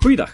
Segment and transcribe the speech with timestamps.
[0.00, 0.32] Goeiedag.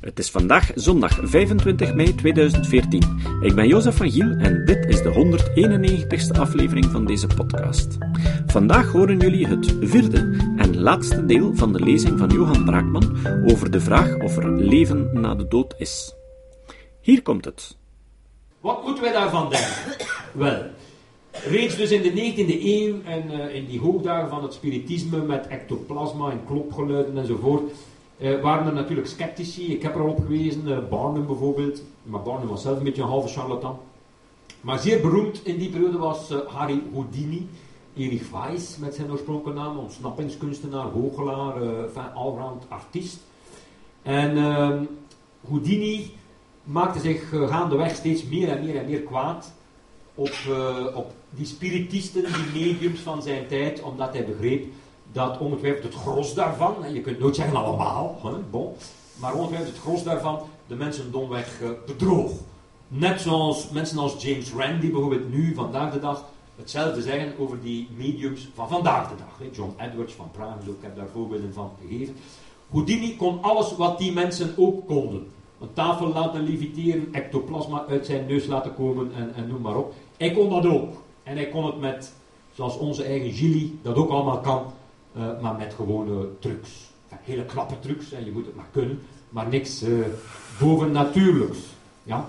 [0.00, 3.02] Het is vandaag zondag 25 mei 2014.
[3.40, 7.98] Ik ben Jozef van Giel en dit is de 191ste aflevering van deze podcast.
[8.46, 10.18] Vandaag horen jullie het vierde
[10.56, 15.10] en laatste deel van de lezing van Johan Braakman over de vraag of er leven
[15.12, 16.14] na de dood is.
[17.00, 17.76] Hier komt het.
[18.60, 20.06] Wat moeten wij daarvan denken?
[20.32, 20.62] Wel,
[21.30, 25.46] reeds dus in de 19e eeuw en uh, in die hoogdagen van het spiritisme met
[25.46, 27.72] ectoplasma en klopgeluiden enzovoort,
[28.18, 29.72] uh, waren er natuurlijk sceptici.
[29.72, 31.82] Ik heb er al op gewezen, uh, Barnum bijvoorbeeld.
[32.02, 33.78] Maar Barnum was zelf een beetje een halve charlatan.
[34.60, 37.48] Maar zeer beroemd in die periode was Harry Houdini.
[37.96, 41.54] Erich Weiss met zijn oorspronkelijke naam, ontsnappingskunstenaar, goochelaar,
[42.14, 43.18] allround artiest.
[44.02, 44.84] En ehm,
[45.48, 46.10] Houdini
[46.62, 49.52] maakte zich gaandeweg steeds meer en meer en meer kwaad
[50.14, 50.32] op,
[50.94, 54.66] op die spiritisten, die mediums van zijn tijd, omdat hij begreep
[55.14, 58.72] dat ongetwijfeld het gros daarvan, je kunt nooit zeggen allemaal, hè, bon,
[59.16, 62.30] maar ongetwijfeld het gros daarvan de mensen domweg uh, bedroog.
[62.88, 66.24] Net zoals mensen als James Randi bijvoorbeeld nu, vandaag de dag,
[66.56, 69.38] hetzelfde zeggen over die mediums van vandaag de dag.
[69.38, 69.48] Hè.
[69.52, 72.16] John Edwards van Praag, ik heb daar voorbeelden van gegeven.
[72.70, 75.26] Houdini kon alles wat die mensen ook konden.
[75.60, 79.94] Een tafel laten leviteren, ectoplasma uit zijn neus laten komen en, en noem maar op.
[80.16, 80.94] Hij kon dat ook.
[81.22, 82.12] En hij kon het met,
[82.54, 84.72] zoals onze eigen Gilly dat ook allemaal kan,
[85.16, 86.92] uh, maar met gewone trucs.
[87.08, 88.98] Hele knappe trucs, en je moet het maar kunnen,
[89.28, 90.04] maar niks uh,
[90.60, 91.58] bovennatuurlijks.
[92.02, 92.28] Ja?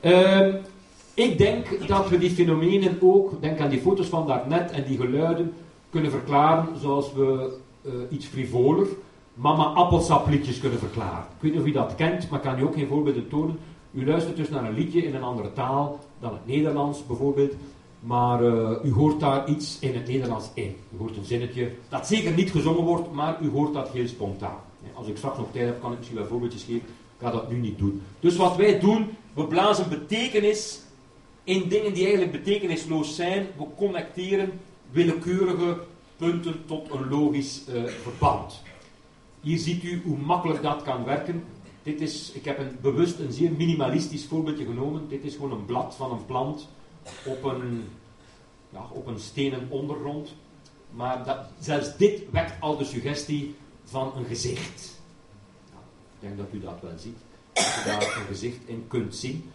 [0.00, 0.54] Uh,
[1.14, 4.96] ik denk dat we die fenomenen ook, denk aan die foto's van daarnet en die
[4.96, 5.52] geluiden,
[5.90, 8.86] kunnen verklaren zoals we uh, iets frivoler,
[9.34, 11.24] mama appelsapliedjes kunnen verklaren.
[11.36, 13.58] Ik weet niet of u dat kent, maar ik kan u ook geen voorbeelden tonen.
[13.92, 17.52] U luistert dus naar een liedje in een andere taal dan het Nederlands bijvoorbeeld.
[18.00, 20.76] Maar uh, u hoort daar iets in het Nederlands in.
[20.94, 24.60] U hoort een zinnetje dat zeker niet gezongen wordt, maar u hoort dat heel spontaan.
[24.94, 26.88] Als ik straks nog tijd heb, kan ik misschien wel voorbeeldjes geven.
[27.18, 28.02] Ik ga dat nu niet doen.
[28.20, 30.80] Dus wat wij doen, we blazen betekenis
[31.44, 33.46] in dingen die eigenlijk betekenisloos zijn.
[33.56, 34.60] We connecteren
[34.90, 35.78] willekeurige
[36.16, 38.62] punten tot een logisch uh, verband.
[39.40, 41.44] Hier ziet u hoe makkelijk dat kan werken.
[41.82, 45.08] Dit is, ik heb een, bewust een zeer minimalistisch voorbeeldje genomen.
[45.08, 46.68] Dit is gewoon een blad van een plant
[47.24, 47.88] op een,
[48.70, 50.34] ja, op een stenen ondergrond.
[50.90, 53.54] Maar dat, zelfs dit wekt al de suggestie
[53.84, 55.00] van een gezicht.
[56.20, 57.18] Ik denk dat u dat wel ziet.
[57.52, 59.50] Dat u daar een gezicht in kunt zien.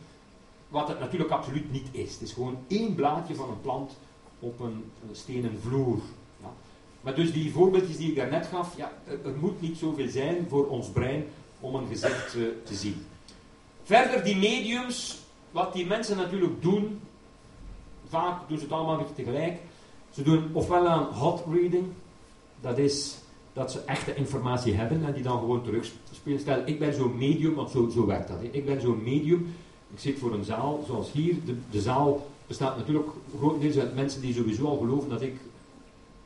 [0.67, 2.13] Wat het natuurlijk absoluut niet is.
[2.13, 3.97] Het is gewoon één blaadje van een plant
[4.39, 5.99] op een, stenen vloer.
[6.41, 6.53] Ja.
[7.01, 10.67] Maar dus die voorbeeldjes die ik daarnet gaf, ja, er, moet niet zoveel zijn voor
[10.67, 11.25] ons brein
[11.59, 13.05] om een gezicht uh, te zien.
[13.83, 15.17] Verder die mediums,
[15.51, 16.99] wat die mensen natuurlijk doen,
[18.13, 19.57] vaak doen ze het allemaal beetje tegelijk.
[20.09, 21.85] Ze doen ofwel aan hot reading,
[22.61, 23.17] dat is
[23.53, 26.39] dat ze echte informatie hebben en die dan gewoon terugspelen.
[26.39, 28.37] Stel, ik ben zo'n medium, want zo, zo werkt dat.
[28.51, 29.55] Ik ben zo'n medium,
[29.93, 31.35] ik zit voor een zaal zoals hier.
[31.45, 35.35] De, de zaal bestaat natuurlijk grotendeels uit mensen die sowieso al geloven dat ik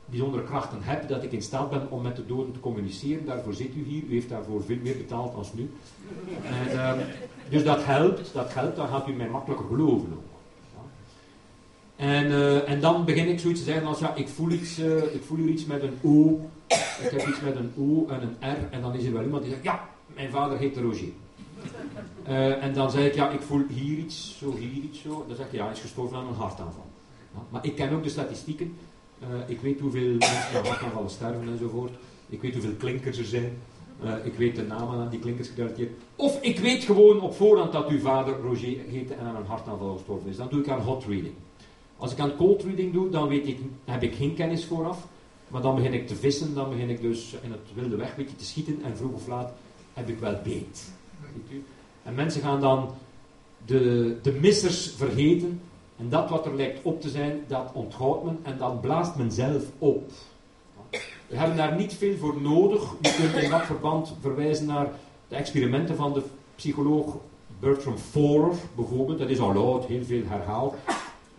[0.06, 3.26] bijzondere krachten heb, dat ik in staat ben om met de doden te communiceren.
[3.26, 4.04] Daarvoor zit u hier.
[4.04, 5.70] U heeft daarvoor veel meer betaald dan nu.
[6.44, 6.94] En, uh,
[7.50, 10.37] dus dat helpt, dat helpt, dan gaat u mij makkelijker geloven ook.
[11.98, 14.98] En, uh, en dan begin ik zoiets te zeggen als, ja, ik voel, iets, uh,
[14.98, 16.50] ik voel iets met een O,
[17.04, 19.44] ik heb iets met een O en een R, en dan is er wel iemand
[19.44, 21.10] die zegt, ja, mijn vader heet Roger.
[22.62, 25.26] en dan zeg ik, ja, ik voel hier iets, zo, hier iets, zo.
[25.28, 26.86] Dan zeg ik, ja, hij is gestorven aan een hartaanval.
[27.50, 28.78] Maar ik ken ook de statistieken.
[29.48, 31.92] Ik weet hoeveel mensen aan hartaanvallen sterven enzovoort.
[32.30, 33.58] Ik weet hoeveel klinkers er zijn.
[34.24, 35.92] Ik weet de namen aan die klinkers gedateerd.
[36.16, 39.94] Of ik weet gewoon op voorhand dat uw vader Roger heette en aan een hartaanval
[39.96, 40.38] gestorven is.
[40.38, 41.34] Dan doe ik aan hot reading.
[41.98, 45.08] Als ik aan cold reading doe, dan weet ik, heb ik geen kennis vooraf.
[45.48, 48.36] Maar dan begin ik te vissen, dan begin ik dus in het wilde weg beetje
[48.36, 48.82] te schieten.
[48.84, 49.52] En vroeg of laat
[49.94, 50.92] heb ik wel beet.
[52.04, 52.90] En mensen gaan dan
[53.66, 55.62] de, de missers vergeten.
[55.98, 59.32] En dat wat er lijkt op te zijn, dat onthoudt men en dan blaast men
[59.32, 60.12] zelf op.
[61.28, 62.82] We hebben daar niet veel voor nodig.
[63.02, 64.92] Je kunt in dat verband verwijzen naar
[65.28, 66.22] de experimenten van de
[66.56, 67.18] psycholoog
[67.60, 69.20] Bertram Forer, bijvoorbeeld.
[69.20, 70.76] Dat is al oud, heel veel herhaald.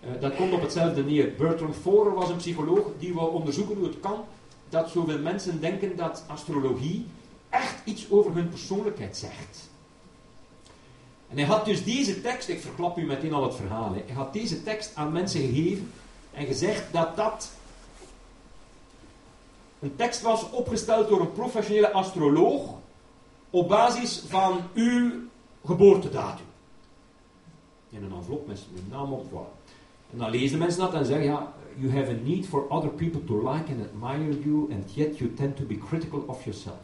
[0.04, 1.34] Uh, dat komt op hetzelfde neer.
[1.38, 4.24] Bertram Forer was een psycholoog die wou onderzoeken hoe het kan
[4.68, 7.06] dat zoveel mensen denken dat astrologie
[7.48, 9.70] echt iets over hun persoonlijkheid zegt.
[11.28, 14.32] En hij had dus deze tekst, ik verklap u meteen al het verhaal, hij had
[14.32, 15.92] deze tekst aan mensen gegeven
[16.32, 17.50] en gezegd dat dat
[19.78, 22.74] een tekst was opgesteld door een professionele astroloog
[23.50, 25.12] op basis van uw
[25.64, 26.46] geboortedatum.
[27.90, 29.57] In een envelop met uw naam op.
[30.12, 33.24] En dan lezen mensen dat en zeggen, ja, you have a need for other people
[33.24, 36.80] to like and admire you and yet you tend to be critical of yourself.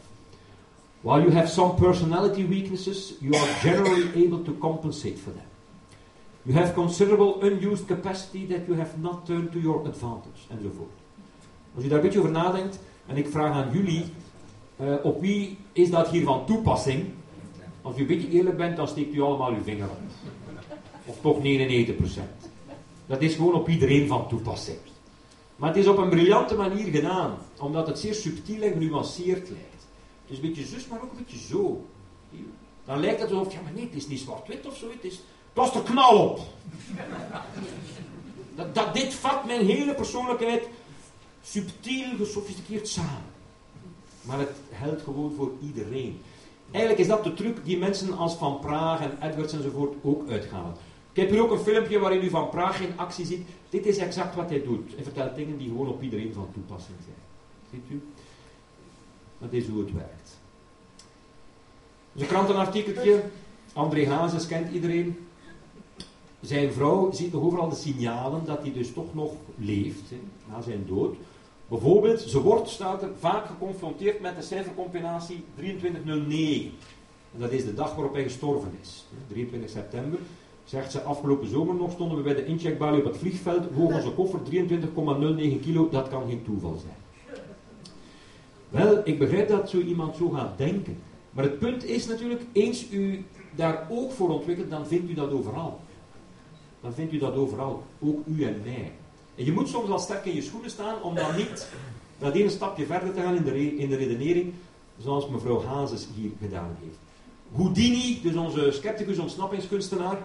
[1.00, 5.46] While you have some personality weaknesses, you are generally able to compensate for them.
[6.46, 10.90] You have considerable unused capacity that you have not turned to your advantage, enzovoort.
[11.74, 14.04] Als u daar een beetje over nadenkt, en ik vraag aan jullie,
[14.80, 17.04] uh, op wie is dat hier van toepassing?
[17.82, 19.98] Als u een beetje eerlijk bent, dan steekt u allemaal uw vinger op.
[21.04, 22.43] Of toch 99%.
[23.06, 24.78] Dat is gewoon op iedereen van toepassing.
[25.56, 29.86] Maar het is op een briljante manier gedaan, omdat het zeer subtiel en genuanceerd lijkt.
[30.26, 31.84] Dus een beetje zus, maar ook een beetje zo.
[32.84, 35.20] Dan lijkt het alsof, ja maar nee, het is niet zwart-wit of zo, het is,
[35.52, 36.40] pas er knal op.
[38.54, 40.68] Dat, dat, dit vat mijn hele persoonlijkheid
[41.42, 43.32] subtiel, gesofisticeerd samen.
[44.20, 46.20] Maar het geldt gewoon voor iedereen.
[46.70, 50.74] Eigenlijk is dat de truc die mensen als Van Praag en Edwards enzovoort ook uithalen.
[51.14, 53.46] Ik heb hier ook een filmpje waarin u Van Praag in actie ziet.
[53.68, 54.94] Dit is exact wat hij doet.
[54.94, 57.16] Hij vertelt dingen die gewoon op iedereen van toepassing zijn.
[57.70, 58.02] Ziet u?
[59.38, 60.40] Dat is hoe het werkt.
[62.12, 63.22] Dus een krantenartikeltje.
[63.72, 65.26] André Hazes kent iedereen.
[66.40, 70.20] Zijn vrouw ziet nog overal de signalen dat hij dus toch nog leeft hè,
[70.50, 71.16] na zijn dood.
[71.68, 76.70] Bijvoorbeeld, ze wordt, staat er, vaak geconfronteerd met de cijfercombinatie 2309.
[77.34, 79.04] En dat is de dag waarop hij gestorven is.
[79.28, 80.18] 23 september.
[80.64, 83.64] Zegt ze, afgelopen zomer nog stonden we bij de incheckbalie op het vliegveld.
[83.74, 85.88] Woog onze koffer 23,09 kilo.
[85.88, 86.96] Dat kan geen toeval zijn.
[88.68, 90.98] Wel, ik begrijp dat zo iemand zo gaat denken.
[91.30, 93.24] Maar het punt is natuurlijk, eens u
[93.54, 95.80] daar oog voor ontwikkelt, dan vindt u dat overal.
[96.80, 97.82] Dan vindt u dat overal.
[98.00, 98.92] Ook u en mij.
[99.34, 101.68] En je moet soms al sterk in je schoenen staan om dan niet
[102.18, 104.52] dat ene stapje verder te gaan in de, in de redenering,
[104.98, 106.98] zoals mevrouw Hazes hier gedaan heeft.
[107.56, 110.18] Houdini, dus onze scepticus ontsnappingskunstenaar,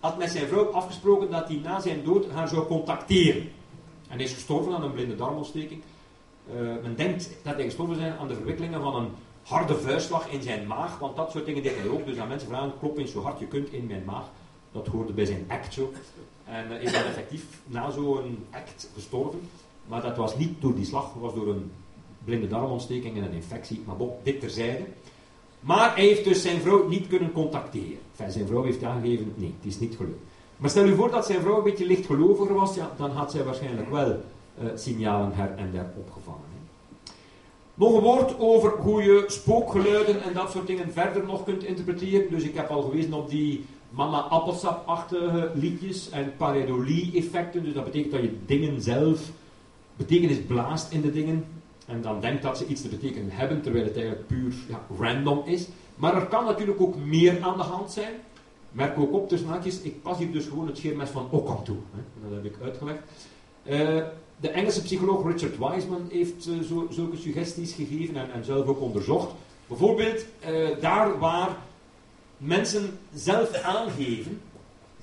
[0.00, 3.42] had met zijn vrouw afgesproken dat hij na zijn dood haar zou contacteren.
[4.08, 5.82] En hij is gestorven aan een blinde darmontsteking.
[6.54, 9.10] Uh, men denkt dat hij gestorven is aan de verwikkelingen van een
[9.42, 12.06] harde vuistslag in zijn maag, want dat soort dingen deed hij ook.
[12.06, 14.24] Dus aan mensen vragen, klop eens zo hard je kunt in mijn maag.
[14.72, 15.92] Dat hoorde bij zijn act zo.
[16.44, 19.40] En uh, is dan effectief na zo'n act gestorven.
[19.86, 21.70] Maar dat was niet door die slag, het was door een
[22.24, 23.82] blinde darmontsteking en een infectie.
[23.86, 24.84] Maar bon, dit terzijde.
[25.60, 27.98] Maar hij heeft dus zijn vrouw niet kunnen contacteren.
[28.28, 30.20] Zijn vrouw heeft aangegeven, nee, het is niet gelukt.
[30.56, 33.44] Maar stel u voor dat zijn vrouw een beetje lichtgeloviger was, ja, dan had zij
[33.44, 36.46] waarschijnlijk wel uh, signalen her en der opgevangen.
[37.74, 42.30] Nog een woord over hoe je spookgeluiden en dat soort dingen verder nog kunt interpreteren.
[42.30, 47.64] Dus ik heb al gewezen op die mama appelsap-achtige liedjes en pareidolie-effecten.
[47.64, 49.20] Dus dat betekent dat je dingen zelf
[49.96, 51.44] betekenis blaast in de dingen.
[51.88, 55.42] En dan denkt dat ze iets te betekenen hebben, terwijl het eigenlijk puur ja, random
[55.44, 55.68] is.
[55.94, 58.14] Maar er kan natuurlijk ook meer aan de hand zijn.
[58.72, 61.76] Merk ook op tussen haakjes, ik pas hier dus gewoon het scheermes van Ockham toe.
[61.90, 62.28] Hè.
[62.28, 62.98] Dat heb ik uitgelegd.
[63.64, 64.04] Uh,
[64.40, 68.80] de Engelse psycholoog Richard Wiseman heeft uh, zo, zulke suggesties gegeven en, en, zelf ook
[68.80, 69.34] onderzocht.
[69.66, 71.56] Bijvoorbeeld uh, daar waar
[72.36, 74.40] mensen zelf aangeven,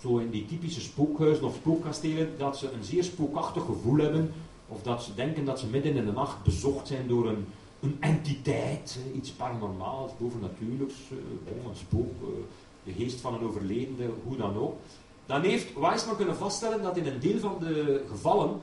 [0.01, 4.33] zo in die typische spookhuizen of spookkastelen, dat ze een zeer spookachtig gevoel hebben
[4.67, 7.45] of dat ze denken dat ze midden in de nacht bezocht zijn door een,
[7.79, 11.17] een entiteit, iets paranormaals, bovennatuurlijks, uh,
[11.69, 12.27] een spook, uh,
[12.83, 14.77] de geest van een overledene, hoe dan ook.
[15.25, 18.61] Dan heeft Weisman kunnen vaststellen dat in een deel van de gevallen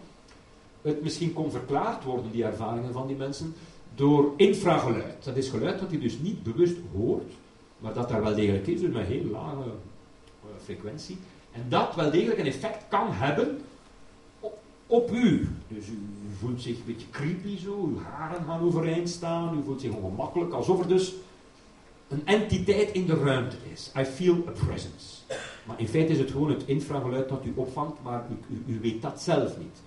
[0.82, 3.55] het misschien kon verklaard worden, die ervaringen van die mensen,
[3.94, 5.25] door infrageluid.
[5.25, 7.32] Dat is geluid dat hij dus niet bewust hoort,
[7.79, 11.19] maar dat daar wel degelijk is, dus met heel lage uh, frequentie.
[11.53, 13.60] En dat wel degelijk een effect kan hebben
[14.86, 15.48] op u.
[15.69, 15.98] Dus u,
[16.39, 20.53] voelt zich een beetje creepy zo, uw haren gaan overeind staan, u voelt zich ongemakkelijk,
[20.53, 21.12] alsof er dus
[22.08, 23.91] een entiteit in de ruimte is.
[23.98, 25.17] I feel a presence.
[25.65, 29.03] Maar in feite is het gewoon het infrageluid dat u opvangt, maar u, u, weet
[29.03, 29.82] dat zelf niet.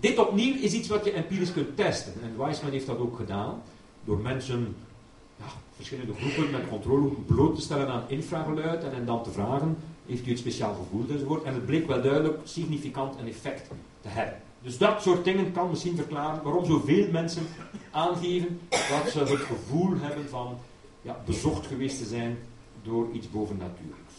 [0.00, 2.12] Dit opnieuw is iets wat je empirisch kunt testen.
[2.22, 3.62] En Weissman heeft dat ook gedaan,
[4.04, 4.76] door mensen,
[5.36, 5.44] ja,
[5.76, 9.76] verschillende groepen met controle bloot te stellen aan infrageluid en hen dan te vragen,
[10.06, 11.42] heeft u het speciaal gevoel enzovoort.
[11.42, 14.36] En het bleek wel duidelijk significant een effect te hebben.
[14.62, 17.46] Dus dat soort dingen kan misschien verklaren waarom zoveel mensen
[17.90, 20.58] aangeven dat ze het gevoel hebben van
[21.02, 22.38] ja, bezocht geweest te zijn
[22.82, 24.14] door iets bovennatuurlijks.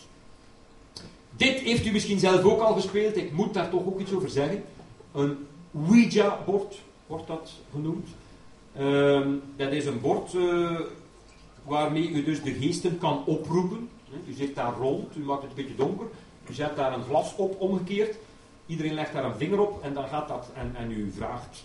[1.35, 4.29] Dit heeft u misschien zelf ook al gespeeld, ik moet daar toch ook iets over
[4.29, 4.63] zeggen.
[5.11, 5.37] Een
[5.75, 8.07] Ouija-bord wordt dat genoemd.
[8.79, 10.79] Uh, dat is een bord uh,
[11.63, 13.89] waarmee u dus de geesten kan oproepen.
[14.27, 16.05] U zit daar rond, u maakt het een beetje donker.
[16.49, 18.17] U zet daar een glas op omgekeerd.
[18.65, 20.49] Iedereen legt daar een vinger op en dan gaat dat.
[20.55, 21.63] En, en u vraagt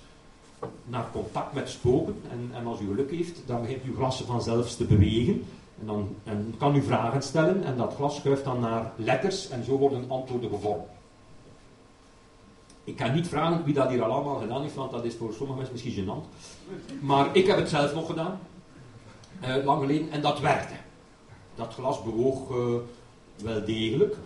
[0.85, 2.21] naar contact met spoken.
[2.31, 5.45] En, en als u geluk heeft, dan begint uw glas vanzelf te bewegen.
[5.81, 9.65] En dan en kan u vragen stellen en dat glas schuift dan naar letters en
[9.65, 10.87] zo worden antwoorden gevormd.
[12.85, 15.59] Ik kan niet vragen wie dat hier allemaal gedaan heeft, want dat is voor sommige
[15.59, 16.27] mensen misschien gênant.
[17.01, 18.39] Maar ik heb het zelf nog gedaan.
[19.45, 20.75] uh, lang geleden, en dat werkte.
[21.57, 22.57] Dat glas bewoog uh,
[23.43, 24.17] wel degelijk.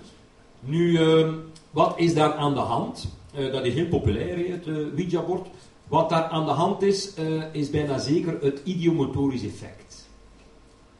[0.60, 1.32] Nu, uh,
[1.70, 3.18] wat is daar aan de hand?
[3.30, 5.48] dat is heel populair, het Ouija-bord.
[5.88, 7.14] Wat daar aan de hand is,
[7.52, 10.08] is bijna zeker het idiomotorisch effect.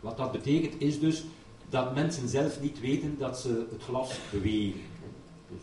[0.00, 1.24] Wat dat betekent is dus
[1.68, 4.80] dat mensen zelf niet weten dat ze het glas bewegen.
[5.48, 5.62] Dus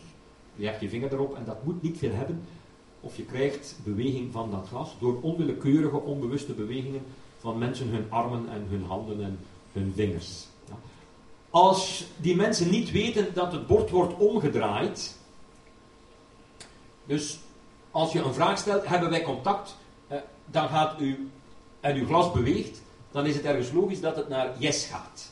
[0.55, 2.41] je legt je vinger erop en dat moet niet veel hebben.
[3.01, 7.01] Of je krijgt beweging van dat glas door onwillekeurige, onbewuste bewegingen
[7.39, 9.39] van mensen, hun armen en hun handen en
[9.71, 10.47] hun vingers.
[11.49, 15.17] Als die mensen niet weten dat het bord wordt omgedraaid,
[17.05, 17.39] dus
[17.91, 19.77] als je een vraag stelt, hebben wij contact,
[20.07, 21.29] eh, dan gaat u,
[21.79, 25.31] en uw glas beweegt, dan is het ergens logisch dat het naar yes gaat.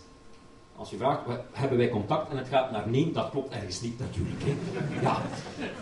[0.75, 3.99] Als je vraagt, hebben wij contact en het gaat naar nee, dat klopt ergens niet
[3.99, 4.41] natuurlijk.
[5.01, 5.21] Ja.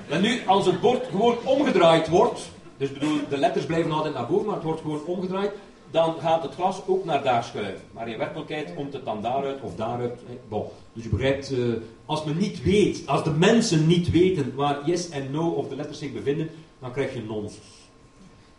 [0.10, 4.28] En nu, als het bord gewoon omgedraaid wordt, dus bedoel, de letters blijven altijd naar
[4.28, 5.52] boven, maar het wordt gewoon omgedraaid,
[5.94, 7.82] dan gaat het glas ook naar daar schuiven.
[7.92, 10.20] Maar in werkelijkheid komt het dan daaruit of daaruit.
[10.50, 10.66] Bon.
[10.94, 11.74] Dus je begrijpt, uh,
[12.06, 15.76] als men niet weet, als de mensen niet weten waar yes en no of de
[15.76, 17.66] letters zich bevinden, dan krijg je nonsens.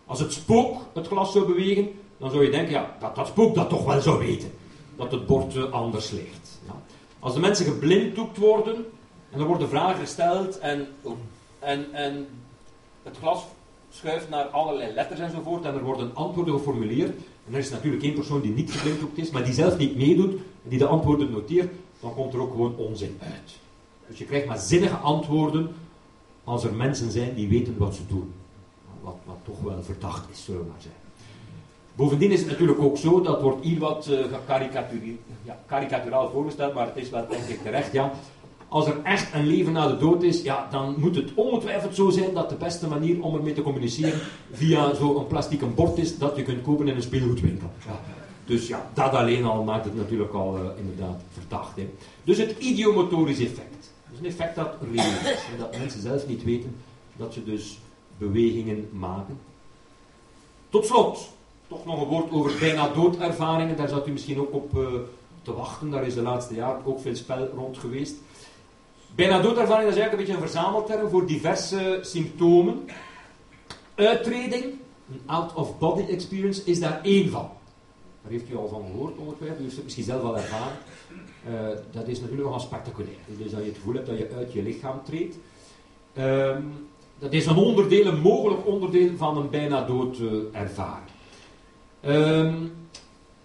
[0.07, 1.89] Als het spook het glas zou bewegen,
[2.19, 4.51] dan zou je denken, ja, dat dat spook dat toch wel zou weten
[4.97, 6.61] dat het bord eh, anders ligt.
[6.67, 6.83] Ja.
[7.19, 8.87] Als de mensen geblinddoekt worden
[9.31, 10.89] en er worden vragen gesteld en,
[11.59, 12.27] en, en
[13.03, 13.45] het glas
[13.95, 17.11] schuift naar allerlei letters enzovoort en er worden antwoorden geformuleerd
[17.47, 20.33] en er is natuurlijk één persoon die niet geblinddoekt is, maar die zelf niet meedoet
[20.33, 23.59] en die de antwoorden noteert, dan komt er ook gewoon onzin uit.
[24.07, 25.75] Dus je krijgt maar zinnige antwoorden
[26.45, 28.33] als er mensen zijn die weten wat ze doen.
[29.01, 31.01] Wat, wat toch wel verdacht is, zullen we maar zeggen.
[31.95, 34.25] Bovendien is het natuurlijk ook zo, dat wordt hier wat uh,
[35.67, 38.13] karikaturaal voorgesteld, maar het is wel denk ik terecht, ja.
[38.75, 42.11] Als er echt een leven na de dood is, ja, dan moet het ongetwijfeld zo
[42.11, 44.21] zijn dat de beste manier om ermee te communiceren
[44.53, 47.71] via zo'n plastic bord is dat je kunt kopen in een speelgoedwinkel.
[47.87, 48.01] Ja.
[48.45, 51.77] Dus ja, dat alleen al maakt het natuurlijk al uh, inderdaad verdacht.
[51.77, 51.89] Hè.
[52.25, 53.93] Dus het idiomotorisch effect.
[54.05, 55.59] Dat is een effect dat reëel is.
[55.59, 56.77] Dat mensen zelf niet weten
[57.17, 57.79] dat ze dus
[58.19, 59.39] bewegingen maken.
[60.69, 61.29] Tot slot,
[61.69, 63.77] toch nog een woord over bijna doodervaringen.
[63.77, 64.87] Daar zat u misschien ook op uh,
[65.43, 65.91] te wachten.
[65.91, 68.15] Daar is de laatste jaren ook veel spel rond geweest.
[69.15, 72.89] Bijna doodervaring is eigenlijk een beetje een verzamelterm voor diverse symptomen.
[73.95, 74.65] Uittreding,
[75.13, 77.51] een out-of-body experience, is daar één van.
[78.23, 80.77] Daar heeft u al van gehoord ongeveer, u heeft het misschien zelf al ervaren.
[81.49, 81.53] Uh,
[81.91, 83.17] dat is natuurlijk nogal spectaculair.
[83.27, 85.37] Dus dat je het gevoel hebt dat je uit je lichaam treedt.
[86.19, 91.09] Um, dat is een onderdeel, een mogelijk onderdeel van een bijna dood uh, ervaring.
[92.07, 92.73] Um,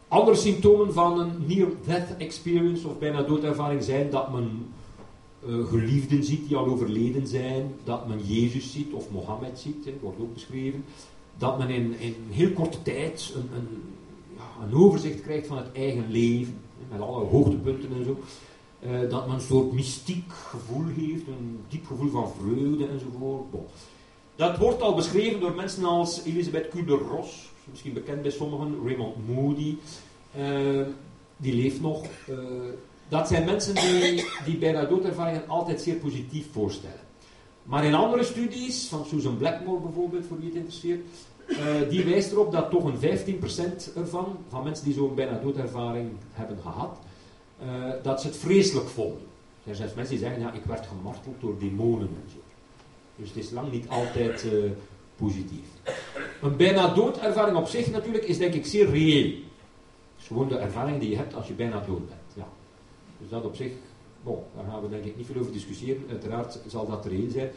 [0.07, 4.73] andere symptomen van een near-death experience of bijna doodervaring zijn dat men
[5.47, 9.93] uh, geliefden ziet die al overleden zijn, dat men Jezus ziet of Mohammed ziet, hè,
[10.01, 10.83] wordt ook beschreven,
[11.37, 13.81] dat men in, heel korte tijd een, een,
[14.35, 16.57] ja, een overzicht krijgt van het eigen leven,
[16.91, 18.19] met alle hoogtepunten en zo.
[18.85, 23.51] Uh, dat men een soort mystiek gevoel heeft, een diep gevoel van vreugde enzovoort.
[23.51, 23.65] Bon.
[24.35, 29.77] Dat wordt al beschreven door mensen als Elisabeth Kubler-Ross, misschien bekend bij sommigen, Raymond Moody,
[30.37, 30.85] uh,
[31.37, 32.05] die leeft nog.
[33.09, 36.99] Dat zijn mensen die, die bijna doodervaringen altijd zeer positief voorstellen.
[37.63, 40.99] Maar in andere studies, van Susan Blackmore bijvoorbeeld, voor wie het interesseert,
[41.47, 41.57] uh,
[41.89, 46.57] die wijst erop dat toch een 15% ervan, van mensen die zo'n bijna doodervaring hebben
[46.61, 46.97] gehad,
[48.03, 49.21] dat ze het vreselijk vonden.
[49.63, 52.37] Er zijn mensen die zeggen, ja, ik werd gemarteld door demonen en zo.
[53.15, 54.45] Dus het is lang niet altijd
[55.15, 55.67] positief.
[56.41, 59.25] Een bijna doodervaring op zich natuurlijk is denk ik zeer reëel.
[59.25, 62.18] Het is gewoon de ervaring die je hebt als je bijna dood bent.
[63.19, 63.71] Dus dat op zich,
[64.23, 66.03] bon, daar gaan we denk ik niet veel over discussiëren.
[66.09, 67.51] Uiteraard zal dat reëel zijn.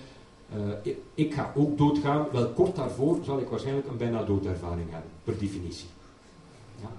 [0.57, 2.27] Uh, ik, ga ook doodgaan.
[2.33, 5.89] Wel kort daarvoor zal ik waarschijnlijk een bijna doodervaring hebben, per definitie.
[6.81, 6.91] Ja.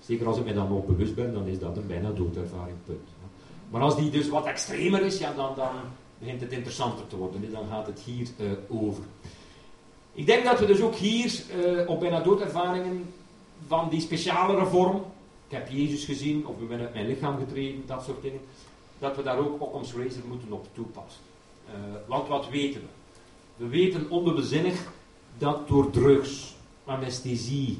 [0.00, 3.08] Zeker als ik me dan nog bewust ben, dan is dat een bijna doodervaring, punt.
[3.70, 5.70] Maar als die dus wat extremer is, ja, dan, dan
[6.18, 7.40] begint het interessanter te worden.
[7.40, 9.02] Dus dan gaat het hier uh, over.
[10.12, 13.04] Ik denk dat we dus ook hier uh, op bijna doodervaringen
[13.66, 15.04] van die speciale vorm,
[15.48, 18.40] ik heb Jezus gezien of ik ben uit mijn lichaam getreden, dat soort dingen,
[18.98, 21.20] dat we daar ook Occam's Razor moeten op toepassen.
[21.68, 21.72] Uh,
[22.06, 22.86] want wat weten we?
[23.64, 24.92] We weten onbezinnig
[25.38, 27.78] dat door drugs, anesthesie,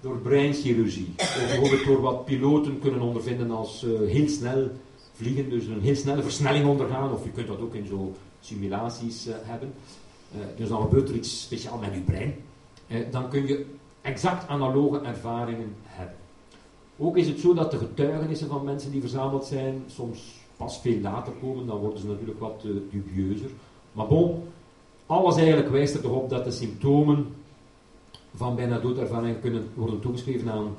[0.00, 4.70] door breinchirurgie, of bijvoorbeeld door wat piloten kunnen ondervinden als uh, heel snel
[5.14, 9.26] vliegen, dus een heel snelle versnelling ondergaan, of je kunt dat ook in zo simulaties
[9.30, 9.72] hebben,
[10.36, 12.34] uh, dus dan gebeurt er iets speciaals met je brein.
[13.10, 13.66] Dan kun je
[14.00, 15.87] exact analoge ervaringen hebben.
[16.98, 21.00] Ook is het zo dat de getuigenissen van mensen die verzameld zijn soms pas veel
[21.00, 23.50] later komen, dan worden ze natuurlijk wat uh, dubieuzer.
[23.92, 24.42] Maar bon,
[25.06, 27.26] alles eigenlijk wijst er toch op dat de symptomen
[28.34, 30.74] van bijna doodervaringen kunnen worden toegeschreven aan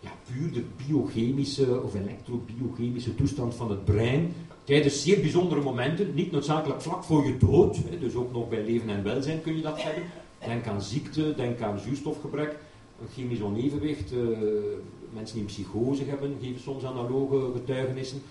[0.00, 4.32] ja, puur de biochemische of elektrobiochemische toestand van het brein
[4.64, 8.88] tijdens zeer bijzondere momenten, niet noodzakelijk vlak voor je dood, dus ook nog bij leven
[8.88, 10.02] en welzijn kun je dat hebben.
[10.44, 12.58] Denk aan ziekte, denk aan zuurstofgebrek,
[13.00, 14.12] een chemisch onevenwicht.
[15.14, 18.22] Mensen die een psychose hebben, geven soms analoge getuigenissen.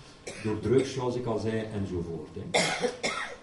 [0.44, 2.30] Door drugs, zoals ik al zei, enzovoort.
[2.34, 2.62] Hè.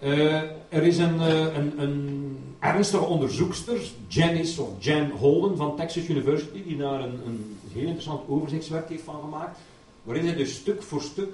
[0.03, 6.07] Uh, er is een, uh, een, een, ernstige onderzoekster, Janice of Jan Holden van Texas
[6.07, 9.59] University, die daar een, een heel interessant overzichtswerk heeft van gemaakt,
[10.03, 11.33] waarin zij dus stuk voor stuk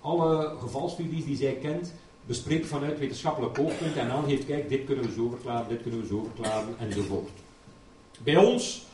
[0.00, 1.92] alle gevalstudies die zij kent
[2.26, 6.06] bespreekt vanuit wetenschappelijk oogpunt en aangeeft, kijk, dit kunnen we zo verklaren, dit kunnen we
[6.06, 7.30] zo verklaren, enzovoort.
[8.22, 8.86] Bij ons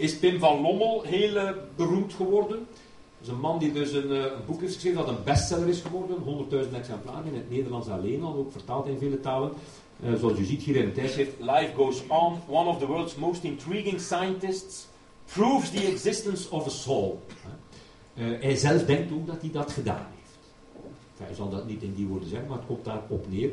[0.00, 2.58] is Pim van Lommel heel uh, beroemd geworden.
[2.58, 5.68] Dat is een man die dus een, uh, een, boek heeft geschreven dat een bestseller
[5.68, 6.16] is geworden,
[6.50, 9.52] 100.000 exemplaren in het Nederlands alleen al, ook vertaald in vele talen.
[10.04, 13.14] Uh, zoals u ziet hier in het tijdschrift, Life Goes On, one of the world's
[13.14, 14.86] most intriguing scientists
[15.24, 17.22] proves the existence of a soul.
[18.14, 20.38] hij zelf denkt ook dat hij dat gedaan heeft.
[21.18, 23.50] Hij zal dat niet in die woorden zeggen, maar het komt daarop neer.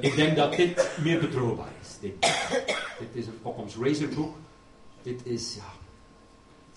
[0.00, 1.98] Ik denk dat dit meer betrouwbaar is.
[2.00, 2.12] Dit,
[2.98, 4.34] dit is een Occam's Razor boek.
[5.02, 5.72] Dit is, ja,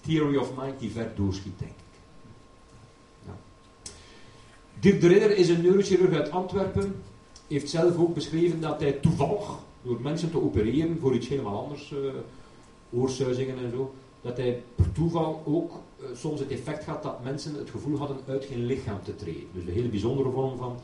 [0.01, 1.99] Theory of Mind die ver doorschiet, denk ik.
[3.25, 3.35] Ja.
[4.79, 6.95] Dirk is een neurochirurg uit Antwerpen.
[7.47, 11.91] Heeft zelf ook beschreven dat hij toevallig, door mensen te opereren voor iets helemaal anders,
[11.91, 11.99] uh,
[12.91, 17.55] oorsuizingen en zo, dat hij per toeval ook uh, soms het effect had dat mensen
[17.55, 19.47] het gevoel hadden uit geen lichaam te treden.
[19.53, 20.79] Dus een hele bijzondere vorm van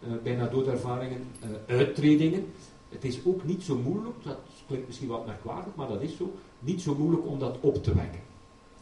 [0.00, 1.26] uh, bijna doodervaringen,
[1.66, 2.46] uittredingen.
[2.88, 6.32] Het is ook niet zo moeilijk, dat klinkt misschien wat merkwaardig, maar dat is zo,
[6.58, 8.20] niet zo moeilijk om dat op te wekken.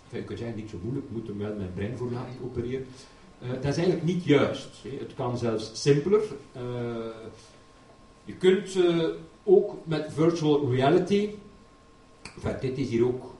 [0.04, 2.86] Enfin, je kunt zeggen, niet zo moeilijk, moet er wel mijn brein laten opereren.
[3.38, 4.68] dat is eigenlijk niet juist.
[4.82, 4.96] Hè.
[4.98, 6.22] Het kan zelfs simpeler.
[8.24, 8.78] je kunt
[9.44, 11.30] ook met virtual reality,
[12.60, 13.34] dit is hier ook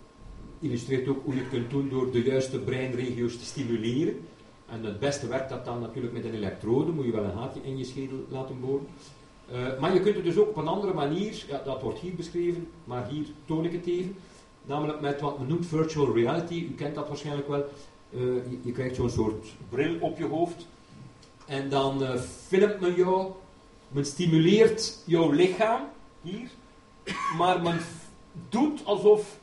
[0.61, 4.15] illustreert ook hoe je kunt doen door de juiste breinregio's te stimuleren.
[4.67, 7.61] En het beste werkt dat dan natuurlijk met een elektrode, moet je wel een haatje
[7.63, 8.87] in je schedel laten boren.
[9.53, 12.15] Uh, maar je kunt het dus ook op een andere manier, ja, dat wordt hier
[12.15, 14.17] beschreven, maar hier toon ik het even.
[14.63, 17.65] Namelijk met wat men noemt virtual reality, u kent dat waarschijnlijk wel.
[18.11, 20.67] Uh, je, krijgt zo'n soort bril op je hoofd.
[21.47, 22.15] En dan uh,
[22.47, 23.33] filmt men jou,
[23.89, 25.81] men stimuleert jouw lichaam,
[26.21, 26.49] hier.
[27.39, 27.79] Maar men
[28.49, 29.39] doet alsof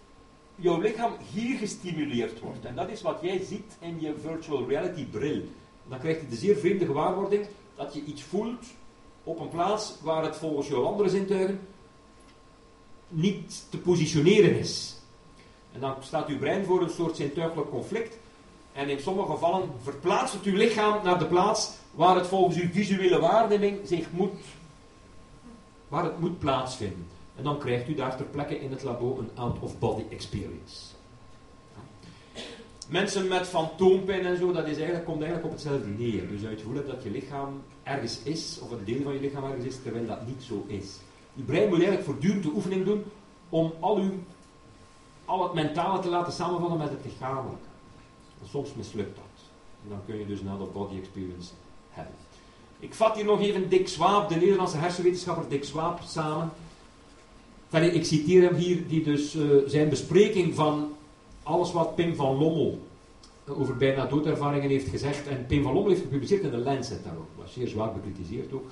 [0.55, 2.65] jouw lichaam hier gestimuleerd wordt.
[2.65, 5.41] En dat is wat jij ziet in je virtual reality bril.
[5.87, 8.65] Dan krijg je de zeer vreemde gewaarwording dat je iets voelt
[9.23, 11.59] op een plaats waar het volgens jouw andere zintuigen
[13.07, 14.95] niet te positioneren is.
[15.71, 18.17] En dan staat uw brein voor een soort zintuigelijk conflict.
[18.73, 22.69] En in sommige gevallen verplaatst het uw lichaam naar de plaats waar het volgens uw
[22.71, 24.33] visuele waarneming zich moet,
[25.87, 27.07] waar het moet plaatsvinden.
[27.35, 30.85] En dan krijgt u daar ter plekke in het labo een out-of-body experience.
[32.89, 36.27] Mensen met fantoompijn en zo, dat is eigenlijk, komt eigenlijk op hetzelfde neer.
[36.27, 39.65] Dus uit voelen dat je lichaam ergens is, of een deel van je lichaam ergens
[39.65, 40.97] is, terwijl dat niet zo is.
[41.33, 43.03] Je brein moet eigenlijk voortdurend de oefening doen
[43.49, 44.11] om al, uw,
[45.25, 47.69] al het mentale te laten samenvallen met het lichamelijke.
[48.49, 49.25] Soms mislukt dat.
[49.83, 51.51] En dan kun je dus een out-of-body experience
[51.89, 52.15] hebben.
[52.79, 56.51] Ik vat hier nog even Dick Swaap, de Nederlandse hersenwetenschapper Dick Swaap, samen
[57.79, 60.93] ik citeer hem hier, die dus uh, zijn bespreking van
[61.43, 62.79] alles wat Pim van Lommel
[63.49, 65.27] over bijna doodervaringen heeft gezegd.
[65.27, 67.27] En Pim van Lommel heeft gepubliceerd in de Lancet daarop.
[67.35, 68.65] Was zeer zwaar bekritiseerd ook.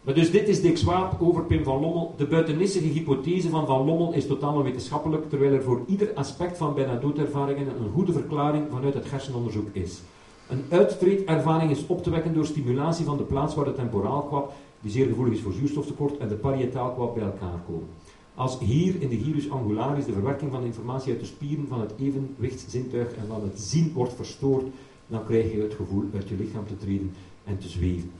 [0.00, 2.14] Maar dus dit is Dick Swaap over Pim van Lommel.
[2.16, 6.74] De buitennissige hypothese van Van Lommel is totaal onwetenschappelijk, terwijl er voor ieder aspect van
[6.74, 10.00] bijna doodervaringen een goede verklaring vanuit het hersenonderzoek is.
[10.48, 14.90] Een uittreedervaring is op te wekken door stimulatie van de plaats waar de temporaalkwap, die
[14.90, 17.88] zeer gevoelig is voor zuurstoftekort, en de parietaalkwap bij elkaar komen.
[18.36, 21.92] Als hier in de gyrus angularis de verwerking van informatie uit de spieren van het
[22.00, 24.64] evenwichtszintuig en van het zien wordt verstoord,
[25.06, 27.12] dan krijg je het gevoel uit je lichaam te treden
[27.44, 28.10] en te zweven.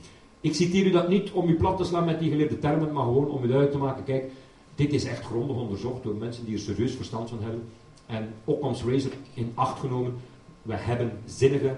[0.41, 3.03] Ik citeer u dat niet om u plat te slaan met die geleerde termen, maar
[3.03, 4.31] gewoon om u uit te maken, kijk,
[4.75, 7.63] dit is echt grondig onderzocht door mensen die er serieus verstand van hebben.
[8.05, 10.13] En Occam's Razor in acht genomen,
[10.61, 11.75] we hebben zinnige,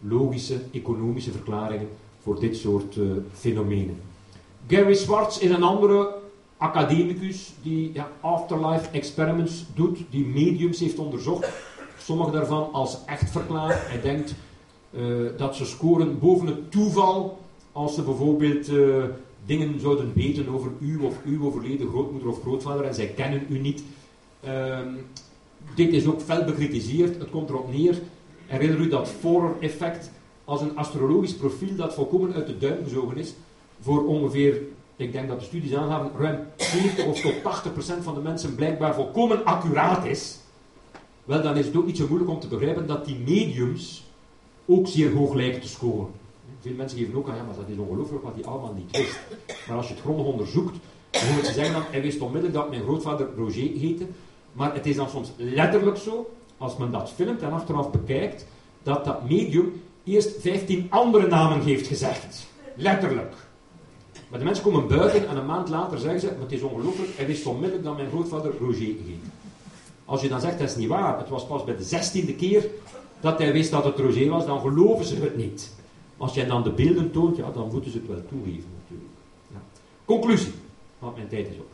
[0.00, 4.00] logische, economische verklaringen voor dit soort uh, fenomenen.
[4.66, 6.22] Gary Swartz is een andere
[6.56, 11.48] academicus die ja, afterlife experiments doet, die mediums heeft onderzocht.
[11.98, 13.88] Sommige daarvan als echt verklaard.
[13.88, 14.34] Hij denkt
[14.90, 17.38] uh, dat ze scoren boven het toeval
[17.72, 19.04] als ze bijvoorbeeld uh,
[19.46, 23.58] dingen zouden weten over u of uw overleden grootmoeder of grootvader en zij kennen u
[23.58, 23.84] niet.
[24.44, 24.78] Uh,
[25.74, 27.18] dit is ook fel bekritiseerd.
[27.18, 27.98] Het komt erop neer.
[28.46, 30.10] Herinner u dat Forer-effect
[30.44, 33.34] als een astrologisch profiel dat volkomen uit de duim gezogen is
[33.80, 34.62] voor ongeveer
[34.96, 38.54] ik denk dat de studies aangaven, ruim 70 of tot 80 procent van de mensen
[38.54, 40.38] blijkbaar volkomen accuraat is.
[41.24, 44.04] wel dan is het ook niet zo moeilijk om te begrijpen dat die mediums
[44.66, 46.10] ook zeer hoog lijken te scoren.
[46.60, 49.18] Veel mensen geven ook aan, ja, maar dat is ongelooflijk wat hij allemaal niet wist.
[49.68, 50.76] Maar als je het grondig onderzoekt,
[51.10, 54.06] dan hoor je zeggen dan, hij wist onmiddellijk dat mijn grootvader Roger heette.
[54.52, 58.46] Maar het is dan soms letterlijk zo, als men dat filmt en achteraf bekijkt,
[58.82, 62.46] dat dat medium eerst 15 andere namen heeft gezegd.
[62.76, 63.34] Letterlijk.
[64.34, 67.10] Maar de mensen komen buiten en een maand later zeggen ze, maar het is ongelooflijk,
[67.16, 69.30] hij wist onmiddellijk dat mijn grootvader Roger heette.
[70.04, 72.66] Als je dan zegt, dat is niet waar, het was pas bij de zestiende keer
[73.20, 75.74] dat hij wist dat het Roger was, dan geloven ze het niet.
[76.16, 79.10] Als jij dan de beelden toont, ja, dan moeten ze het wel toegeven natuurlijk.
[79.52, 79.62] Ja.
[80.04, 80.52] Conclusie,
[80.98, 81.68] want mijn tijd is op.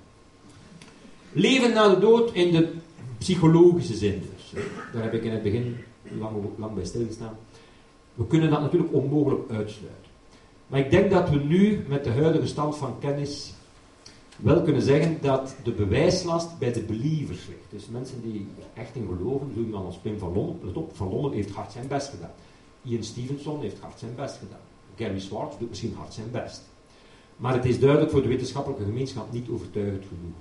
[1.32, 2.72] Leven na de dood in de
[3.18, 4.62] psychologische zin dus.
[4.92, 5.76] Daar heb ik in het begin
[6.18, 7.36] lang, lang bij stilgestaan.
[8.14, 10.09] We kunnen dat natuurlijk onmogelijk uitsluiten.
[10.70, 13.54] Maar ik denk dat we nu met de huidige stand van kennis
[14.36, 17.70] wel kunnen zeggen dat de bewijslast bij de believers ligt.
[17.70, 20.96] Dus mensen die er echt in geloven, zo iemand als Pim van Londen, let op,
[20.96, 22.30] van Londen heeft hard zijn best gedaan.
[22.82, 24.60] Ian Stevenson heeft hard zijn best gedaan.
[24.96, 26.62] Gary Swartz doet misschien hard zijn best.
[27.36, 30.36] Maar het is duidelijk voor de wetenschappelijke gemeenschap niet overtuigend genoeg.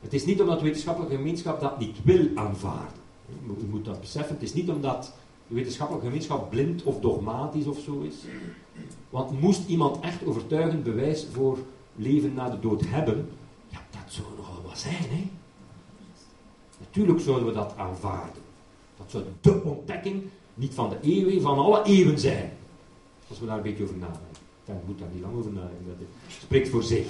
[0.00, 3.00] Het is niet omdat de wetenschappelijke gemeenschap dat niet wil aanvaarden.
[3.60, 4.34] U moet dat beseffen.
[4.34, 5.12] Het is niet omdat
[5.48, 8.14] de wetenschappelijke gemeenschap blind of dogmatisch of zo is.
[9.10, 11.58] Want moest iemand echt overtuigend bewijs voor
[11.96, 13.28] leven na de dood hebben,
[13.68, 15.30] ja, dat zou nogal wat zijn, hè?
[16.78, 18.42] Natuurlijk zouden we dat aanvaarden.
[18.96, 20.22] Dat zou de ontdekking
[20.54, 22.52] niet van de eeuwen, van alle eeuwen zijn.
[23.28, 24.42] Als we daar een beetje over nadenken.
[24.64, 25.86] Dan moet daar niet lang over nadenken.
[25.86, 27.06] Dat spreekt voor zich.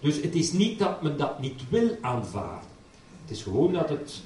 [0.00, 2.68] Dus het is niet dat men dat niet wil aanvaarden.
[3.20, 4.22] Het is gewoon dat het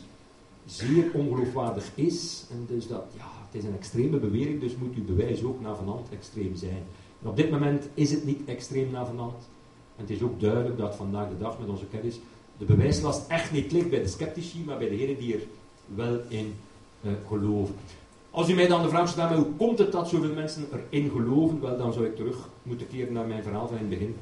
[0.67, 2.45] zeer ongeloofwaardig is.
[2.51, 6.09] En dus dat, ja, het is een extreme bewering, dus moet uw bewijs ook navenant
[6.11, 6.83] extreem zijn.
[7.23, 9.49] En op dit moment is het niet extreem navenant.
[9.97, 12.21] En het is ook duidelijk dat vandaag de dag met onze kennis
[12.59, 15.43] de bewijslast echt niet ligt bij de sceptici, maar bij degenen die er
[15.95, 16.55] wel in
[17.03, 17.75] uh, geloven.
[18.31, 21.61] Als u mij dan de vraag stelt, hoe komt het dat zoveel mensen erin geloven?
[21.61, 24.17] Wel, dan zou ik terug moeten keren naar mijn verhaal van in het begin.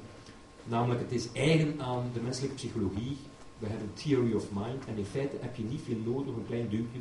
[0.64, 3.16] Namelijk, het is eigen aan de menselijke psychologie.
[3.58, 6.68] We hebben theory of mind en in feite heb je niet veel nodig, een klein
[6.68, 6.98] duwtje.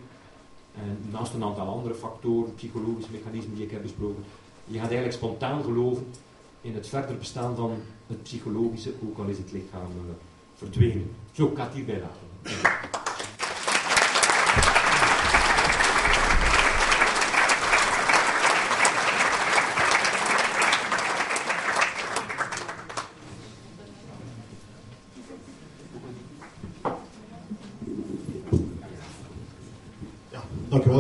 [0.76, 4.24] En naast een aantal andere factoren, psychologische mechanismen die ik heb besproken,
[4.66, 6.06] je gaat eigenlijk spontaan geloven
[6.62, 7.72] in het verder bestaan van
[8.08, 10.14] het psychologische, ook al is het lichaam uh,
[10.56, 11.10] verdwenen.
[11.32, 13.03] Zo, ga het hierbij laten.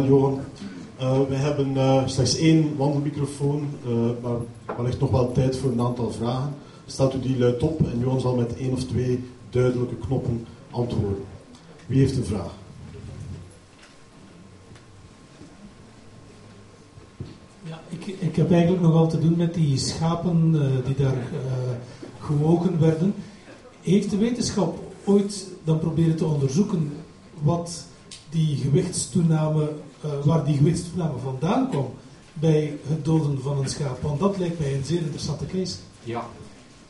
[0.03, 0.39] Dankjewel, Johan.
[1.01, 4.37] Uh, we hebben uh, slechts één wandelmicrofoon, uh, maar
[4.77, 6.55] wellicht nog wel tijd voor een aantal vragen.
[6.85, 11.23] Stelt u die luid op en Johan zal met één of twee duidelijke knoppen antwoorden.
[11.85, 12.51] Wie heeft een vraag?
[17.63, 20.51] Ja, ik, ik heb eigenlijk nogal te doen met die schapen
[20.85, 21.27] die daar
[22.19, 23.13] gewogen werden.
[23.81, 26.91] Heeft de wetenschap ooit dan proberen te onderzoeken
[27.41, 27.85] wat
[28.29, 29.71] die gewichtstoename,
[30.23, 31.93] waar die gewichtstoename vandaan kwam
[32.33, 34.01] bij het doden van een schaap?
[34.01, 35.77] Want dat lijkt mij een zeer interessante case.
[36.03, 36.25] Ja,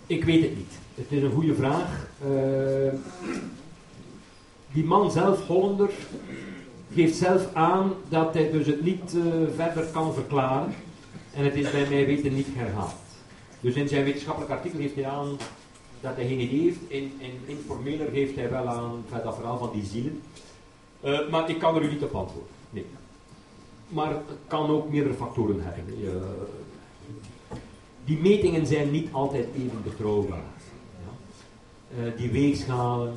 [0.08, 0.72] ik weet het niet.
[0.96, 2.08] Het is een goede vraag.
[2.26, 2.94] Uh,
[4.72, 5.90] die man zelf, Hollander,
[6.94, 9.24] geeft zelf aan dat hij dus het niet uh,
[9.56, 10.74] verder kan verklaren.
[11.34, 12.94] En het is bij mij weten niet herhaald.
[13.60, 15.38] Dus in zijn wetenschappelijk artikel geeft hij aan
[16.02, 16.80] dat hij geen idee heeft.
[16.88, 20.22] In, in informeler geeft hij wel aan dat verhaal van die zielen.
[21.30, 22.63] Maar ik kan er u niet op antwoorden.
[23.88, 26.00] Maar het kan ook meerdere factoren hebben.
[26.00, 26.22] Je,
[28.06, 30.44] die metingen zijn niet altijd even betrouwbaar.
[31.06, 32.04] Ja.
[32.04, 33.14] Uh, die weegschalen,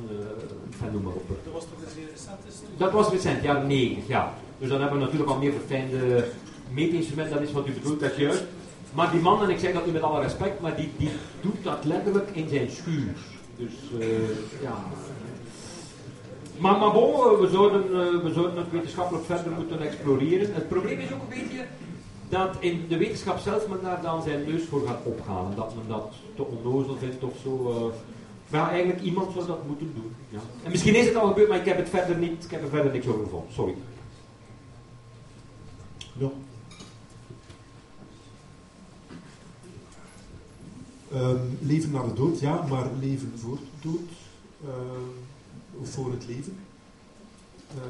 [0.81, 1.27] uh, noem maar op.
[1.43, 2.77] Dat was toch een zeer recente studie?
[2.77, 4.33] Dat was recent, jaren 90, ja.
[4.59, 6.27] Dus dan hebben we natuurlijk al meer verfijnde
[6.73, 8.43] meetinstrumenten, dat is wat u bedoelt, dat juist.
[8.93, 11.09] Maar die man, en ik zeg dat nu met alle respect, maar die, die
[11.41, 13.15] doet dat letterlijk in zijn schuur.
[13.57, 13.73] Dus
[14.61, 14.77] ja,
[16.59, 20.53] maar, maar bon, eh, we zouden, uh, we zouden het wetenschappelijk verder moeten exploreren.
[20.53, 21.65] Het probleem is ook een beetje
[22.29, 25.55] dat in de wetenschap zelf men daar dan zijn neus voor gaat ophalen.
[25.55, 27.69] Dat men dat te onnozel vindt of zo.
[27.69, 27.93] Uh,
[28.49, 30.15] maar eigenlijk iemand zou dat moeten doen.
[30.29, 30.39] Ja.
[30.63, 32.69] En misschien is het al gebeurd, maar ik heb, het verder niet, ik heb er
[32.69, 33.53] verder niks over gevonden.
[33.53, 33.75] Sorry.
[36.13, 36.29] Ja.
[41.13, 44.09] Um, leven na de dood, ja, maar leven voor de dood.
[44.65, 44.71] Uh,
[45.81, 46.57] voor het leven.
[47.75, 47.81] Uh,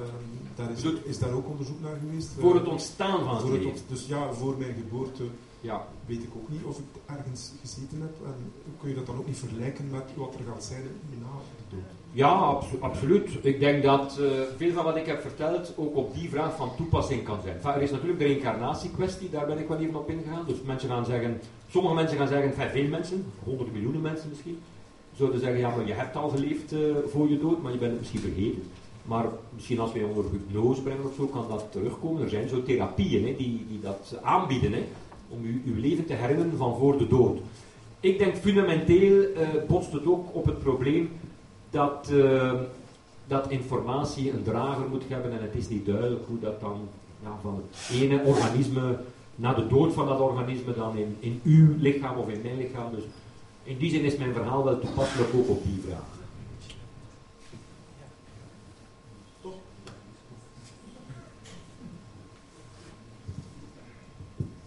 [0.56, 2.30] daar is, is, daar ook onderzoek naar geweest.
[2.40, 3.72] Voor het ontstaan van het, leven.
[3.88, 5.24] dus ja, voor mijn geboorte
[5.62, 5.88] ja.
[6.06, 8.16] weet ik ook niet of ik ergens gezeten heb.
[8.26, 10.82] En kun je dat dan ook niet vergelijken met wat er gaat zijn
[11.20, 11.28] na
[11.70, 11.84] de dood?
[12.12, 13.30] Ja, absoluut.
[13.42, 16.76] Ik denk dat uh, veel van wat ik heb verteld ook op die vraag van
[16.76, 17.76] toepassing kan zijn.
[17.76, 20.46] er is natuurlijk de reïncarnatie-kwestie, daar ben ik wel even op ingegaan.
[20.48, 24.60] Dus mensen gaan zeggen, sommige mensen gaan zeggen, veel mensen, honderden miljoenen mensen misschien,
[25.18, 27.92] zouden zeggen, ja, maar je hebt al geleefd uh, voor je dood, maar je bent
[27.92, 28.64] het misschien vergeten.
[29.04, 32.24] Maar misschien als wij onder hypnose brengen of zo, kan dat terugkomen.
[32.24, 34.84] Er zijn zo therapieën hè, die, die dat aanbieden, hè,
[35.30, 37.40] om u, uw leven te herinneren van voor de dood.
[38.00, 41.10] Ik denk fundamenteel uh, botst het ook op het probleem
[41.70, 42.54] dat, uh,
[43.28, 46.80] dat informatie een drager moet hebben en het is niet duidelijk hoe dat dan
[47.24, 48.98] ja, van het ene organisme
[49.36, 52.92] na de dood van dat organisme dan in, in uw lichaam of in mijn lichaam.
[52.96, 53.04] Dus
[53.68, 56.16] in die zin is mijn verhaal wel toepasselijk ook op die vraag.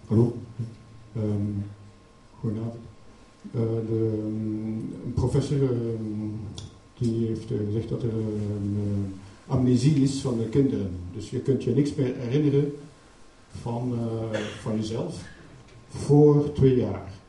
[0.06, 0.36] Hallo.
[1.16, 1.64] Um,
[2.40, 2.74] goedenavond.
[3.54, 6.40] Uh, de, um, professor um,
[6.98, 10.96] die heeft uh, gezegd dat er een uh, amnesie is van de kinderen.
[11.14, 12.72] Dus je kunt je niks meer herinneren
[13.60, 13.98] van,
[14.60, 15.24] van jezelf
[15.88, 17.19] voor twee jaar.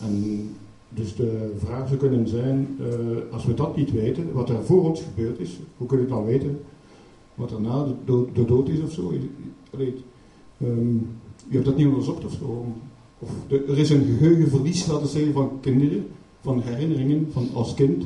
[0.00, 0.44] En
[0.88, 2.78] dus de vraag zou kunnen zijn,
[3.30, 6.24] als we dat niet weten, wat er voor ons gebeurd is, hoe kunnen we dan
[6.24, 6.60] weten
[7.34, 9.12] wat er na de dood, is of zo?
[10.62, 11.06] Um,
[11.48, 12.66] je hebt dat niet onderzocht of zo.
[13.18, 16.06] Of er is een geheugenverlies, laten we zeggen, van kinderen,
[16.40, 18.04] van herinneringen van als kind,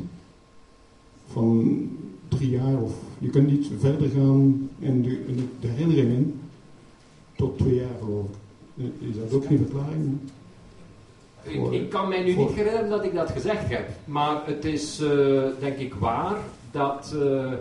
[1.26, 1.88] van
[2.28, 5.18] drie jaar of je kunt niet verder gaan in de,
[5.60, 6.34] de herinneringen
[7.36, 8.26] tot twee jaar geloof
[8.76, 8.84] ik.
[9.10, 10.18] Is dat ook geen verklaring?
[11.42, 15.00] Ik, ik, kan mij nu niet herinneren dat ik dat gezegd heb, maar het is
[15.00, 16.36] uh, denk ik waar
[16.70, 17.52] dat, uh,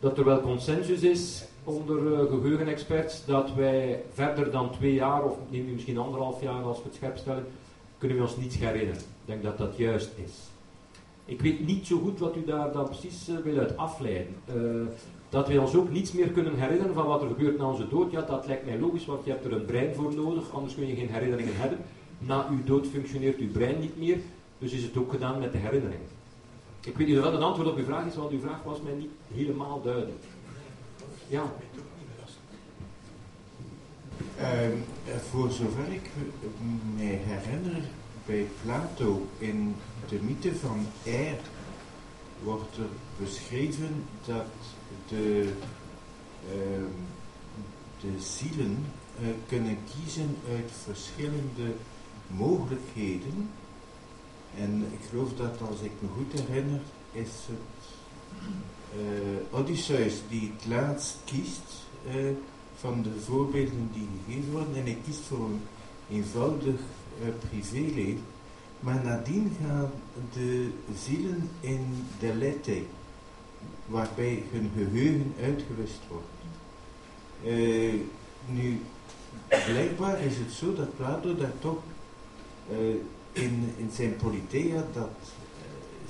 [0.00, 5.36] dat er wel consensus is onder uh, geheugenexperts dat wij verder dan twee jaar, of
[5.50, 7.46] misschien anderhalf jaar als we het scherp stellen,
[7.98, 9.00] kunnen we ons niets herinneren.
[9.00, 10.32] Ik denk dat dat juist is.
[11.24, 14.34] Ik weet niet zo goed wat u daar dan precies wil uit afleiden.
[15.28, 18.10] Dat wij ons ook niets meer kunnen herinneren van wat er gebeurt na onze dood,
[18.10, 20.86] ja, dat lijkt mij logisch, want je hebt er een brein voor nodig, anders kun
[20.86, 21.78] je geen herinneringen hebben.
[22.18, 24.18] Na uw dood functioneert uw brein niet meer,
[24.58, 26.06] dus is het ook gedaan met de herinneringen.
[26.84, 28.82] Ik weet niet of dat een antwoord op uw vraag is, want uw vraag was
[28.82, 30.24] mij niet helemaal duidelijk.
[31.28, 31.52] Ja.
[34.38, 34.44] Uh,
[35.30, 36.10] voor zover ik
[36.96, 37.82] mij herinner,
[38.26, 39.74] bij Plato in
[40.08, 41.38] de mythe van Air
[42.42, 44.46] wordt er beschreven dat
[45.08, 45.52] de,
[46.44, 46.84] uh,
[48.00, 48.86] de zielen
[49.20, 51.74] uh, kunnen kiezen uit verschillende
[52.36, 53.50] mogelijkheden.
[54.56, 56.80] En ik geloof dat als ik me goed herinner,
[57.12, 57.78] is het
[58.96, 62.30] uh, Odysseus die het laatst kiest uh,
[62.74, 64.74] van de voorbeelden die gegeven worden.
[64.74, 65.60] En hij kiest voor een
[66.10, 66.80] eenvoudig
[67.22, 68.24] uh, privéleven.
[68.80, 69.90] Maar nadien gaan
[70.32, 72.82] de zielen in de lette,
[73.86, 76.26] waarbij hun geheugen uitgewist wordt.
[78.46, 78.80] nu,
[79.48, 81.78] blijkbaar is het zo dat Plato daar toch
[83.32, 85.10] in, in zijn Politeia dat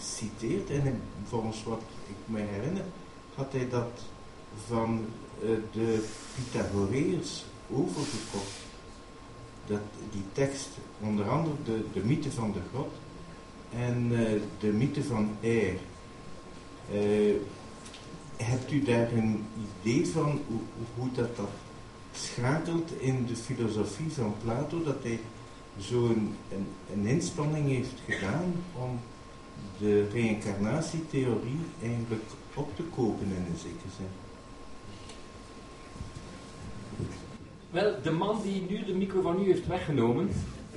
[0.00, 0.70] citeert.
[0.70, 2.84] En volgens wat ik me herinner,
[3.34, 4.00] had hij dat
[4.66, 5.04] van
[5.42, 8.66] uh, de Pythagoreërs overgekocht.
[9.66, 10.68] Dat, die tekst,
[11.00, 12.90] onder andere de, de mythe van de god
[13.74, 14.08] en
[14.58, 15.76] de mythe van Air.
[18.36, 19.44] Hebt u daar een
[19.82, 20.60] idee van hoe,
[20.96, 21.50] hoe dat, dat
[22.12, 25.20] schakelt in de filosofie van Plato, dat hij
[25.78, 29.00] zo'n een, een inspanning heeft gedaan om
[29.78, 34.06] de reïncarnatietheorie eigenlijk op te kopen in een zekere zin.
[37.70, 40.30] Wel, de man die nu de micro van u heeft weggenomen,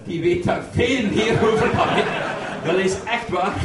[0.05, 2.05] die weet daar veel meer over dan ik.
[2.65, 3.63] Dat is echt waar.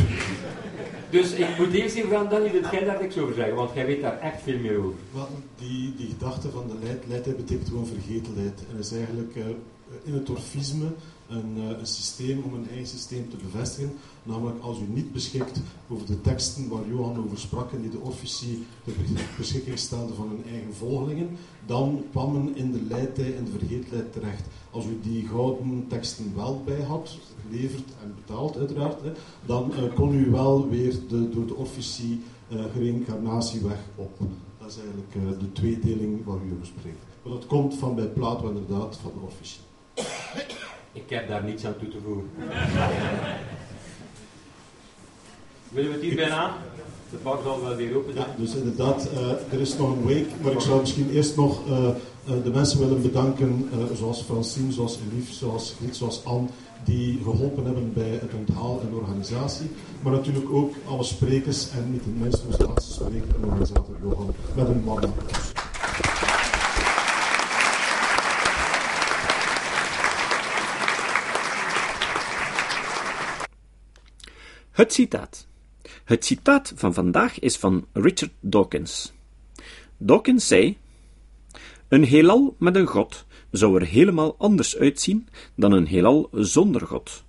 [1.10, 3.86] Dus ik moet eerst even aan Danny, dat jij daar niks over zeggen, want jij
[3.86, 4.98] weet daar echt veel meer over.
[5.12, 8.60] Wel, die, die gedachte van de leid, leidheid betekent gewoon vergetelheid.
[8.72, 9.44] En is eigenlijk uh,
[10.02, 10.86] in het orfisme
[11.28, 13.92] een, uh, een, systeem om een eigen systeem te bevestigen.
[14.22, 18.00] Namelijk als u niet beschikt over de teksten waar Johan over sprak en die de
[18.00, 18.92] officie ter
[19.38, 21.28] beschikking stelde van hun eigen volgelingen,
[21.66, 24.44] dan kwam men in de leidtij en de vergeetlijst terecht.
[24.70, 27.18] Als u die gouden teksten wel bij had,
[27.48, 29.00] geleverd en betaald uiteraard,
[29.46, 34.18] dan uh, kon u wel weer de, door de officie uh, gereïncarnatieweg op.
[34.58, 36.98] Dat is eigenlijk de tweedeling waar u over spreekt.
[37.22, 39.65] Maar dat komt van bij Plato inderdaad, van de officie.
[40.92, 42.30] Ik heb daar niets aan toe te voegen.
[45.68, 46.52] Willen we het hierbij aan?
[47.10, 48.26] De bak zal wel weer open zijn.
[48.26, 51.68] Ja, dus inderdaad, uh, er is nog een week, maar ik zou misschien eerst nog
[51.68, 51.94] uh, eh,
[52.44, 56.48] de mensen willen bedanken, uh, zoals Francine, zoals Elif, zoals Griet, zoals Anne,
[56.84, 59.70] die geholpen hebben bij het onthaal en de organisatie.
[60.02, 64.34] Maar natuurlijk ook alle sprekers en niet het minst onze laatste spreker en organisator Johan
[64.54, 65.12] met een warm
[74.76, 75.46] Het citaat.
[76.04, 79.12] Het citaat van vandaag is van Richard Dawkins.
[79.96, 80.76] Dawkins zei:
[81.88, 87.24] Een heelal met een God zou er helemaal anders uitzien dan een heelal zonder God.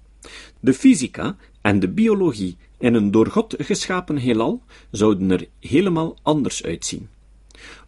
[0.59, 6.63] De fysica en de biologie in een door God geschapen heelal zouden er helemaal anders
[6.63, 7.09] uitzien.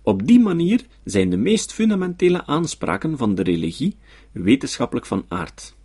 [0.02, 3.96] Op die manier zijn de meest fundamentele aanspraken van de religie
[4.32, 5.76] wetenschappelijk van aard.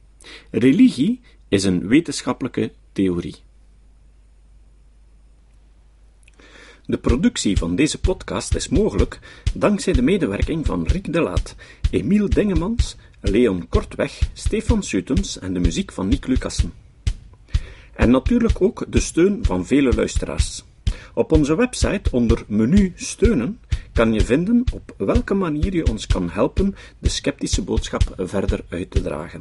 [0.51, 3.44] Religie is een wetenschappelijke theorie.
[6.87, 9.19] De productie van deze podcast is mogelijk
[9.55, 11.55] dankzij de medewerking van Rick de Laat,
[11.91, 16.73] Emiel Dingemans, Leon Kortweg, Stefan Sutens en de muziek van Nick Lucassen.
[17.95, 20.65] En natuurlijk ook de steun van vele luisteraars.
[21.15, 23.61] Op onze website onder menu steunen
[23.93, 28.91] kan je vinden op welke manier je ons kan helpen de sceptische boodschap verder uit
[28.91, 29.41] te dragen.